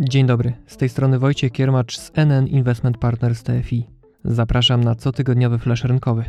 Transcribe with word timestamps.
Dzień 0.00 0.26
dobry, 0.26 0.52
z 0.66 0.76
tej 0.76 0.88
strony 0.88 1.18
Wojciech 1.18 1.52
Kiermacz 1.52 1.98
z 1.98 2.12
NN 2.14 2.46
Investment 2.46 2.98
Partners 2.98 3.42
TFI. 3.42 3.86
Zapraszam 4.24 4.84
na 4.84 4.94
cotygodniowy 4.94 5.58
flash 5.58 5.84
rynkowy. 5.84 6.24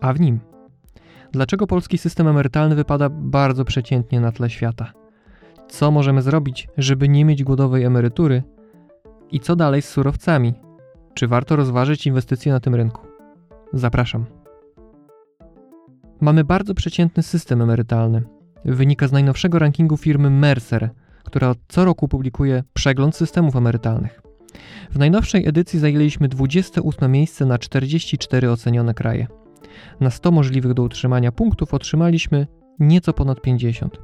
A 0.00 0.12
w 0.12 0.20
nim 0.20 0.40
Dlaczego 1.32 1.66
polski 1.66 1.98
system 1.98 2.28
emerytalny 2.28 2.74
wypada 2.74 3.08
bardzo 3.10 3.64
przeciętnie 3.64 4.20
na 4.20 4.32
tle 4.32 4.50
świata? 4.50 4.92
Co 5.68 5.90
możemy 5.90 6.22
zrobić, 6.22 6.68
żeby 6.78 7.08
nie 7.08 7.24
mieć 7.24 7.44
głodowej 7.44 7.84
emerytury? 7.84 8.42
I 9.30 9.40
co 9.40 9.56
dalej 9.56 9.82
z 9.82 9.88
surowcami? 9.88 10.54
Czy 11.14 11.28
warto 11.28 11.56
rozważyć 11.56 12.06
inwestycje 12.06 12.52
na 12.52 12.60
tym 12.60 12.74
rynku? 12.74 13.06
Zapraszam. 13.72 14.24
Mamy 16.20 16.44
bardzo 16.44 16.74
przeciętny 16.74 17.22
system 17.22 17.62
emerytalny. 17.62 18.35
Wynika 18.66 19.08
z 19.08 19.12
najnowszego 19.12 19.58
rankingu 19.58 19.96
firmy 19.96 20.30
Mercer, 20.30 20.90
która 21.24 21.54
co 21.68 21.84
roku 21.84 22.08
publikuje 22.08 22.62
przegląd 22.72 23.16
systemów 23.16 23.56
emerytalnych. 23.56 24.22
W 24.90 24.98
najnowszej 24.98 25.48
edycji 25.48 25.78
zajęliśmy 25.78 26.28
28 26.28 27.12
miejsce 27.12 27.46
na 27.46 27.58
44 27.58 28.50
ocenione 28.50 28.94
kraje. 28.94 29.26
Na 30.00 30.10
100 30.10 30.30
możliwych 30.30 30.74
do 30.74 30.82
utrzymania 30.82 31.32
punktów 31.32 31.74
otrzymaliśmy 31.74 32.46
nieco 32.78 33.12
ponad 33.12 33.40
50. 33.40 33.98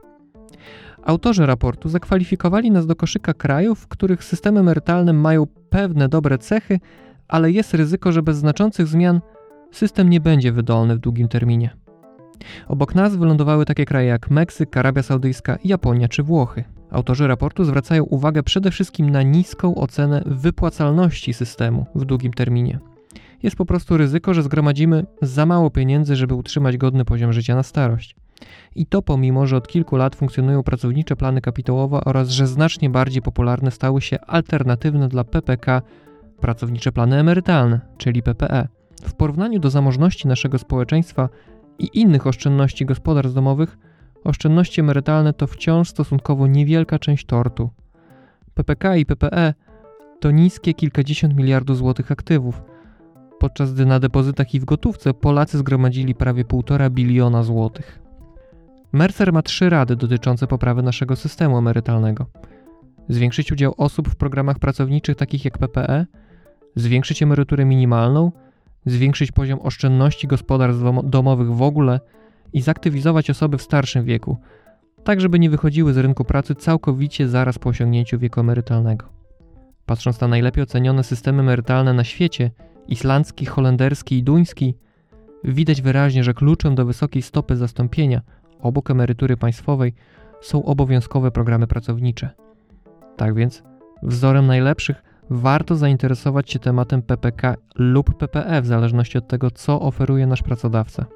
Autorzy 1.03 1.47
raportu 1.47 1.89
zakwalifikowali 1.89 2.71
nas 2.71 2.87
do 2.87 2.97
koszyka 2.97 3.35
krajów, 3.35 3.81
w 3.81 3.89
których 3.89 4.25
systemy 4.25 4.61
emerytalne 4.61 5.13
mają 5.13 5.47
pewne 5.71 6.09
dobre 6.09 6.39
cechy, 6.39 6.81
ale 7.29 7.51
jest 7.51 7.75
ryzyko, 7.75 8.13
że 8.13 8.23
bez 8.23 8.37
znaczących 8.37 8.87
zmian 8.87 9.21
system 9.73 10.11
nie 10.11 10.21
będzie 10.21 10.53
wydolny 10.53 10.97
w 10.97 10.99
długim 10.99 11.29
terminie. 11.29 11.82
Obok 12.69 12.95
nas 12.95 13.17
wylądowały 13.17 13.65
takie 13.65 13.85
kraje 13.85 14.09
jak 14.09 14.31
Meksyk, 14.31 14.77
Arabia 14.77 15.03
Saudyjska, 15.03 15.59
Japonia 15.65 16.09
czy 16.09 16.23
Włochy. 16.23 16.65
Autorzy 16.91 17.27
raportu 17.27 17.65
zwracają 17.65 18.05
uwagę 18.05 18.43
przede 18.43 18.71
wszystkim 18.71 19.11
na 19.11 19.23
niską 19.23 19.75
ocenę 19.75 20.23
wypłacalności 20.27 21.35
systemu 21.35 21.87
w 21.95 22.05
długim 22.05 22.33
terminie. 22.33 22.79
Jest 23.43 23.57
po 23.57 23.65
prostu 23.65 23.97
ryzyko, 23.97 24.35
że 24.35 24.43
zgromadzimy 24.43 25.07
za 25.23 25.47
mało 25.47 25.71
pieniędzy, 25.71 26.17
żeby 26.17 26.35
utrzymać 26.35 26.77
godny 26.77 27.05
poziom 27.05 27.33
życia 27.33 27.55
na 27.55 27.63
starość. 27.63 28.17
I 28.75 28.87
to 28.87 29.03
pomimo, 29.03 29.47
że 29.47 29.57
od 29.57 29.69
kilku 29.69 29.97
lat 29.97 30.17
funkcjonują 30.17 30.63
pracownicze 30.63 31.17
plany 31.17 31.41
kapitałowe 31.41 32.01
oraz 32.05 32.29
że 32.29 32.47
znacznie 32.47 32.91
bardziej 32.91 33.23
popularne 33.23 33.71
stały 33.71 34.01
się 34.01 34.21
alternatywne 34.21 35.09
dla 35.09 35.25
PPK 35.25 35.83
pracownicze 36.41 36.93
plany 36.93 37.19
emerytalne, 37.19 37.81
czyli 37.99 38.23
PPE. 38.23 38.69
W 39.03 39.15
porównaniu 39.15 39.61
do 39.61 39.71
zamożności 39.71 40.29
naszego 40.29 40.59
społeczeństwa 40.59 41.29
i 41.83 42.01
innych 42.01 42.27
oszczędności 42.27 42.87
gospodarstw 42.87 43.35
domowych, 43.35 43.79
oszczędności 44.25 44.81
emerytalne 44.81 45.33
to 45.33 45.47
wciąż 45.47 45.89
stosunkowo 45.89 46.47
niewielka 46.47 46.99
część 46.99 47.27
tortu. 47.27 47.71
PPK 48.55 48.97
i 48.97 49.07
PPE 49.07 49.55
to 50.21 50.31
niskie 50.31 50.75
kilkadziesiąt 50.75 51.37
miliardów 51.37 51.77
złotych 51.77 52.13
aktywów, 52.13 52.63
podczas 53.39 53.75
gdy 53.75 53.87
na 53.87 54.01
depozytach 54.01 54.55
i 54.55 54.61
w 54.61 54.65
gotówce 54.65 55.15
Polacy 55.15 55.59
zgromadzili 55.59 56.15
prawie 56.15 56.45
1,5 56.45 56.91
biliona 56.91 57.43
złotych. 57.43 58.03
Mercer 58.93 59.33
ma 59.33 59.43
trzy 59.43 59.71
rady 59.71 59.97
dotyczące 59.97 60.47
poprawy 60.47 60.83
naszego 60.83 61.17
systemu 61.17 61.59
emerytalnego. 61.59 62.27
Zwiększyć 63.09 63.53
udział 63.53 63.75
osób 63.77 64.09
w 64.09 64.17
programach 64.17 64.59
pracowniczych 64.59 65.17
takich 65.17 65.45
jak 65.45 65.59
PPE, 65.59 66.07
zwiększyć 66.77 67.23
emeryturę 67.23 67.65
minimalną, 67.65 68.33
zwiększyć 68.87 69.33
poziom 69.33 69.59
oszczędności 69.63 70.27
gospodarstw 70.27 70.83
domowych 71.05 71.53
w 71.55 71.63
ogóle 71.63 72.01
i 72.53 72.61
zaktywizować 72.61 73.31
osoby 73.31 73.59
w 73.59 73.63
starszym 73.63 74.05
wieku, 74.05 74.37
tak 75.05 75.21
żeby 75.21 75.39
nie 75.39 75.51
wychodziły 75.51 75.93
z 75.93 75.99
rynku 75.99 76.25
pracy 76.25 76.55
całkowicie 76.55 77.29
zaraz 77.29 77.59
po 77.59 77.69
osiągnięciu 77.69 78.19
wieku 78.19 78.41
emerytalnego. 78.41 79.07
Patrząc 79.87 80.21
na 80.21 80.29
najlepiej 80.29 80.63
ocenione 80.63 81.05
systemy 81.05 81.41
emerytalne 81.41 81.93
na 81.93 82.05
świecie, 82.05 82.51
islandzki, 82.89 83.47
holenderski 83.47 84.19
i 84.19 84.23
duński, 84.23 84.75
widać 85.45 85.83
wyraźnie, 85.83 86.25
że 86.25 86.35
kluczem 86.35 86.75
do 86.75 86.87
wysokiej 86.87 87.23
stopy 87.23 87.57
zastąpienia 87.57 88.21
obok 88.61 88.91
emerytury 88.91 89.37
państwowej 89.37 89.95
są 90.41 90.65
obowiązkowe 90.65 91.31
programy 91.31 91.67
pracownicze. 91.67 92.31
Tak 93.17 93.35
więc, 93.35 93.63
wzorem 94.03 94.47
najlepszych 94.47 95.03
warto 95.33 95.77
zainteresować 95.77 96.51
się 96.51 96.59
tematem 96.59 97.03
PPK 97.03 97.57
lub 97.75 98.15
PPE 98.15 98.63
w 98.63 98.67
zależności 98.67 99.19
od 99.19 99.29
tego, 99.29 99.51
co 99.51 99.81
oferuje 99.81 100.27
nasz 100.27 100.43
pracodawca. 100.43 101.07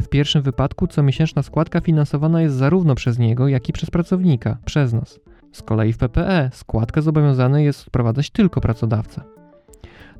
W 0.00 0.08
pierwszym 0.08 0.42
wypadku 0.42 0.86
comiesięczna 0.86 1.42
składka 1.42 1.80
finansowana 1.80 2.42
jest 2.42 2.56
zarówno 2.56 2.94
przez 2.94 3.18
niego, 3.18 3.48
jak 3.48 3.68
i 3.68 3.72
przez 3.72 3.90
pracownika, 3.90 4.58
przez 4.64 4.92
nas. 4.92 5.20
Z 5.52 5.62
kolei 5.62 5.92
w 5.92 5.98
PPE 5.98 6.50
składkę 6.52 7.02
zobowiązany 7.02 7.62
jest 7.62 7.84
wprowadzać 7.84 8.30
tylko 8.30 8.60
pracodawca 8.60 9.24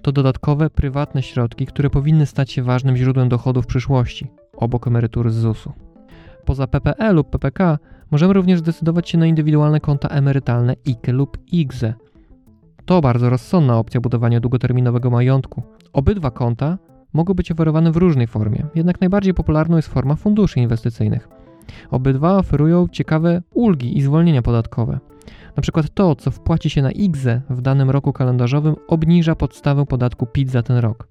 to 0.03 0.13
dodatkowe, 0.13 0.71
prywatne 0.71 1.23
środki, 1.23 1.67
które 1.67 1.91
powinny 1.91 2.27
stać 2.27 2.53
się 2.53 2.63
ważnym 2.63 2.97
źródłem 2.97 3.29
dochodów 3.29 3.65
w 3.65 3.67
przyszłości, 3.67 4.31
obok 4.57 4.87
emerytury 4.87 5.31
z 5.31 5.35
ZUS-u. 5.35 5.73
Poza 6.45 6.67
PPE 6.67 7.13
lub 7.13 7.31
PPK 7.31 7.79
możemy 8.11 8.33
również 8.33 8.59
zdecydować 8.59 9.11
się 9.11 9.19
na 9.19 9.27
indywidualne 9.27 9.81
konta 9.81 10.09
emerytalne 10.09 10.75
IKE 10.89 11.13
lub 11.13 11.39
IGZE. 11.53 11.95
To 12.87 13.01
bardzo 13.01 13.31
rozsądna 13.31 13.79
opcja 13.79 14.01
budowania 14.01 14.41
długoterminowego 14.41 15.11
majątku. 15.11 15.63
Obydwa 15.93 16.31
konta 16.31 16.79
mogą 17.13 17.35
być 17.35 17.53
oferowane 17.53 17.93
w 17.93 17.97
różnej 17.97 18.27
formie, 18.27 18.67
jednak 18.75 19.01
najbardziej 19.01 19.35
popularną 19.35 19.77
jest 19.77 19.89
forma 19.89 20.15
funduszy 20.15 20.61
inwestycyjnych. 20.61 21.29
Obydwa 21.91 22.39
oferują 22.39 22.89
ciekawe 22.89 23.43
ulgi 23.55 23.99
i 23.99 24.03
zwolnienia 24.03 24.43
podatkowe. 24.43 24.99
Na 25.57 25.63
przykład 25.63 25.95
to, 25.95 26.17
co 26.17 26.31
wpłaci 26.31 26.71
się 26.71 26.83
na 26.83 26.91
IGZE 26.91 27.41
w 27.51 27.61
danym 27.61 27.91
roku 27.91 28.13
kalendarzowym, 28.13 28.77
obniża 28.89 29.35
podstawę 29.35 29.87
podatku 29.87 30.27
PIT 30.27 30.51
za 30.51 30.63
ten 30.63 30.77
rok. 30.77 31.09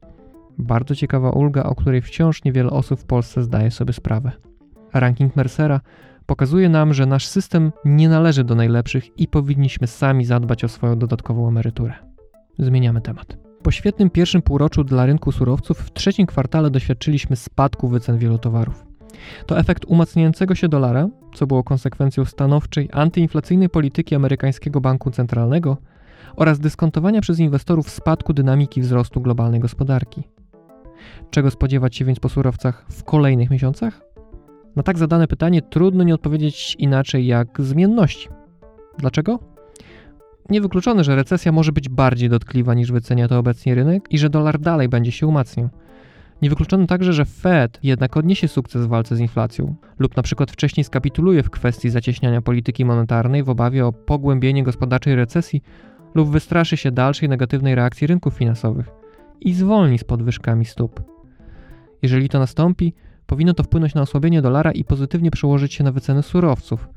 Bardzo 0.58 0.96
ciekawa 0.96 1.30
ulga, 1.30 1.64
o 1.64 1.76
której 1.76 2.02
wciąż 2.02 2.44
niewiele 2.44 2.70
osób 2.70 3.00
w 3.00 3.06
Polsce 3.06 3.44
zdaje 3.44 3.72
sobie 3.72 3.94
sprawę. 3.94 4.32
Ranking 4.94 5.36
Mercera 5.36 5.82
pokazuje 6.26 6.70
nam, 6.70 6.94
że 6.94 7.06
nasz 7.06 7.28
system 7.28 7.72
nie 7.86 8.10
należy 8.10 8.44
do 8.44 8.56
najlepszych 8.56 9.20
i 9.20 9.28
powinniśmy 9.28 9.88
sami 9.88 10.26
zadbać 10.26 10.64
o 10.64 10.68
swoją 10.68 11.00
dodatkową 11.00 11.48
emeryturę. 11.48 11.94
Zmieniamy 12.60 13.02
temat. 13.02 13.38
Po 13.64 13.72
świetnym 13.72 14.10
pierwszym 14.10 14.42
półroczu 14.42 14.84
dla 14.84 15.06
rynku 15.06 15.32
surowców 15.32 15.78
w 15.78 15.94
trzecim 15.94 16.28
kwartale 16.28 16.70
doświadczyliśmy 16.70 17.36
spadku 17.36 17.88
wycen 17.88 18.18
wielu 18.18 18.38
towarów. 18.38 18.86
To 19.46 19.60
efekt 19.60 19.86
umacniającego 19.86 20.56
się 20.56 20.68
dolara, 20.68 21.08
co 21.36 21.48
było 21.48 21.64
konsekwencją 21.64 22.26
stanowczej 22.26 22.90
antyinflacyjnej 22.92 23.70
polityki 23.70 24.16
amerykańskiego 24.16 24.82
banku 24.82 25.12
centralnego 25.12 25.78
oraz 26.36 26.60
dyskontowania 26.60 27.22
przez 27.22 27.40
inwestorów 27.40 27.90
spadku 27.90 28.34
dynamiki 28.34 28.82
wzrostu 28.82 29.22
globalnej 29.22 29.60
gospodarki. 29.60 30.24
Czego 31.32 31.52
spodziewać 31.52 31.96
się 31.96 32.06
więc 32.06 32.20
po 32.20 32.30
surowcach 32.30 32.86
w 32.90 33.04
kolejnych 33.04 33.50
miesiącach? 33.50 34.02
Na 34.76 34.84
tak 34.84 34.98
zadane 34.98 35.28
pytanie 35.28 35.62
trudno 35.62 36.04
nie 36.04 36.14
odpowiedzieć 36.14 36.76
inaczej 36.80 37.28
jak 37.28 37.62
zmienności. 37.62 38.30
Dlaczego? 38.98 39.40
Niewykluczone, 40.50 41.04
że 41.04 41.16
recesja 41.16 41.52
może 41.52 41.72
być 41.72 41.90
bardziej 41.90 42.30
dotkliwa 42.30 42.74
niż 42.74 42.92
wycenia 42.92 43.28
to 43.28 43.40
obecnie 43.40 43.76
rynek 43.76 44.08
i 44.10 44.18
że 44.18 44.30
dolar 44.30 44.60
dalej 44.60 44.90
będzie 44.90 45.12
się 45.12 45.28
umacniał. 45.28 45.70
Niewykluczone 46.42 46.88
także, 46.88 47.14
że 47.14 47.26
Fed 47.26 47.80
jednak 47.84 48.18
odniesie 48.18 48.48
sukces 48.48 48.86
w 48.86 48.88
walce 48.88 49.16
z 49.16 49.20
inflacją 49.20 49.76
lub 50.00 50.18
na 50.18 50.24
przykład 50.24 50.52
wcześniej 50.52 50.84
skapituluje 50.84 51.44
w 51.44 51.50
kwestii 51.50 51.90
zacieśniania 51.90 52.42
polityki 52.42 52.86
monetarnej 52.86 53.44
w 53.44 53.50
obawie 53.50 53.86
o 53.86 53.94
pogłębienie 53.94 54.64
gospodarczej 54.64 55.16
recesji 55.16 55.62
lub 56.16 56.30
wystraszy 56.30 56.78
się 56.78 56.92
dalszej 56.92 57.30
negatywnej 57.30 57.76
reakcji 57.76 58.08
rynków 58.08 58.34
finansowych 58.34 58.88
i 59.42 59.54
zwolni 59.54 60.00
z 60.00 60.04
podwyżkami 60.04 60.66
stóp. 60.66 61.04
Jeżeli 62.02 62.30
to 62.30 62.40
nastąpi, 62.40 62.94
powinno 63.32 63.54
to 63.54 63.64
wpłynąć 63.64 63.94
na 63.94 64.02
osłabienie 64.02 64.42
dolara 64.42 64.72
i 64.72 64.84
pozytywnie 64.84 65.32
przełożyć 65.32 65.74
się 65.74 65.84
na 65.84 65.92
wyceny 65.92 66.24
surowców. 66.24 66.90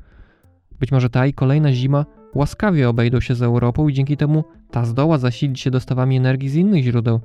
Być 0.79 0.91
może 0.91 1.09
ta 1.09 1.27
i 1.27 1.33
kolejna 1.33 1.73
zima 1.73 2.05
łaskawie 2.33 2.89
obejdą 2.89 3.19
się 3.19 3.35
z 3.35 3.41
Europą 3.41 3.89
i 3.89 3.93
dzięki 3.93 4.17
temu 4.17 4.43
ta 4.71 4.85
zdoła 4.85 5.17
zasilić 5.17 5.59
się 5.59 5.71
dostawami 5.71 6.17
energii 6.17 6.49
z 6.49 6.55
innych 6.55 6.83
źródeł, 6.83 7.19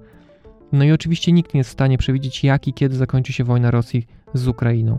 no 0.72 0.84
i 0.84 0.92
oczywiście 0.92 1.32
nikt 1.32 1.54
nie 1.54 1.58
jest 1.58 1.70
w 1.70 1.72
stanie 1.72 1.98
przewidzieć, 1.98 2.44
jak 2.44 2.68
i 2.68 2.74
kiedy 2.74 2.96
zakończy 2.96 3.32
się 3.32 3.44
wojna 3.44 3.70
Rosji 3.70 4.06
z 4.34 4.48
Ukrainą. 4.48 4.98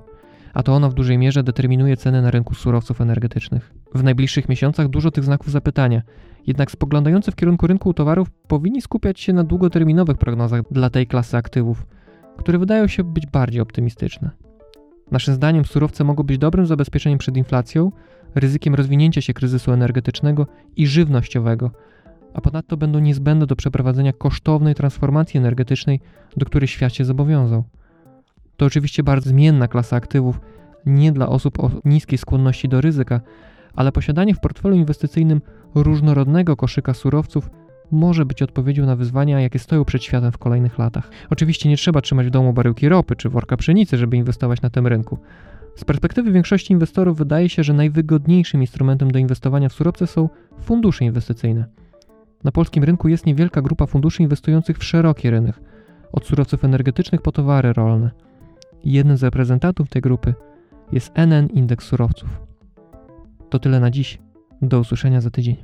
A 0.53 0.63
to 0.63 0.73
ona 0.75 0.89
w 0.89 0.93
dużej 0.93 1.17
mierze 1.17 1.43
determinuje 1.43 1.97
ceny 1.97 2.21
na 2.21 2.31
rynku 2.31 2.55
surowców 2.55 3.01
energetycznych. 3.01 3.73
W 3.95 4.03
najbliższych 4.03 4.49
miesiącach 4.49 4.87
dużo 4.87 5.11
tych 5.11 5.23
znaków 5.23 5.51
zapytania, 5.51 6.01
jednak 6.47 6.71
spoglądający 6.71 7.31
w 7.31 7.35
kierunku 7.35 7.67
rynku 7.67 7.93
towarów 7.93 8.29
powinni 8.47 8.81
skupiać 8.81 9.19
się 9.19 9.33
na 9.33 9.43
długoterminowych 9.43 10.17
prognozach 10.17 10.61
dla 10.71 10.89
tej 10.89 11.07
klasy 11.07 11.37
aktywów, 11.37 11.85
które 12.37 12.59
wydają 12.59 12.87
się 12.87 13.03
być 13.03 13.25
bardziej 13.25 13.61
optymistyczne. 13.61 14.31
Naszym 15.11 15.33
zdaniem 15.33 15.65
surowce 15.65 16.03
mogą 16.03 16.23
być 16.23 16.37
dobrym 16.37 16.65
zabezpieczeniem 16.65 17.19
przed 17.19 17.37
inflacją, 17.37 17.91
ryzykiem 18.35 18.75
rozwinięcia 18.75 19.21
się 19.21 19.33
kryzysu 19.33 19.71
energetycznego 19.71 20.47
i 20.75 20.87
żywnościowego, 20.87 21.71
a 22.33 22.41
ponadto 22.41 22.77
będą 22.77 22.99
niezbędne 22.99 23.45
do 23.45 23.55
przeprowadzenia 23.55 24.13
kosztownej 24.13 24.75
transformacji 24.75 25.37
energetycznej, 25.37 25.99
do 26.37 26.45
której 26.45 26.67
świat 26.67 26.93
się 26.93 27.05
zobowiązał. 27.05 27.63
To 28.57 28.65
oczywiście 28.65 29.03
bardzo 29.03 29.29
zmienna 29.29 29.67
klasa 29.67 29.95
aktywów, 29.95 30.39
nie 30.85 31.11
dla 31.11 31.29
osób 31.29 31.59
o 31.59 31.71
niskiej 31.85 32.17
skłonności 32.17 32.69
do 32.69 32.81
ryzyka, 32.81 33.21
ale 33.75 33.91
posiadanie 33.91 34.35
w 34.35 34.39
portfelu 34.39 34.75
inwestycyjnym 34.75 35.41
różnorodnego 35.75 36.55
koszyka 36.55 36.93
surowców 36.93 37.49
może 37.91 38.25
być 38.25 38.41
odpowiedzią 38.41 38.85
na 38.85 38.95
wyzwania, 38.95 39.41
jakie 39.41 39.59
stoją 39.59 39.85
przed 39.85 40.03
światem 40.03 40.31
w 40.31 40.37
kolejnych 40.37 40.79
latach. 40.79 41.09
Oczywiście 41.29 41.69
nie 41.69 41.77
trzeba 41.77 42.01
trzymać 42.01 42.27
w 42.27 42.29
domu 42.29 42.53
baryłki 42.53 42.89
ropy 42.89 43.15
czy 43.15 43.29
worka 43.29 43.57
pszenicy, 43.57 43.97
żeby 43.97 44.17
inwestować 44.17 44.61
na 44.61 44.69
tym 44.69 44.87
rynku. 44.87 45.17
Z 45.75 45.85
perspektywy 45.85 46.31
większości 46.31 46.73
inwestorów 46.73 47.17
wydaje 47.17 47.49
się, 47.49 47.63
że 47.63 47.73
najwygodniejszym 47.73 48.61
instrumentem 48.61 49.11
do 49.11 49.19
inwestowania 49.19 49.69
w 49.69 49.73
surowce 49.73 50.07
są 50.07 50.29
fundusze 50.61 51.05
inwestycyjne. 51.05 51.65
Na 52.43 52.51
polskim 52.51 52.83
rynku 52.83 53.07
jest 53.07 53.25
niewielka 53.25 53.61
grupa 53.61 53.85
funduszy 53.85 54.23
inwestujących 54.23 54.77
w 54.77 54.83
szeroki 54.83 55.29
rynek, 55.29 55.59
od 56.11 56.25
surowców 56.25 56.65
energetycznych 56.65 57.21
po 57.21 57.31
towary 57.31 57.73
rolne. 57.73 58.11
Jednym 58.83 59.17
z 59.17 59.23
reprezentantów 59.23 59.89
tej 59.89 60.01
grupy 60.01 60.33
jest 60.91 61.11
NN 61.15 61.47
Indeks 61.47 61.85
Surowców. 61.85 62.41
To 63.49 63.59
tyle 63.59 63.79
na 63.79 63.91
dziś. 63.91 64.19
Do 64.61 64.79
usłyszenia 64.79 65.21
za 65.21 65.29
tydzień. 65.29 65.55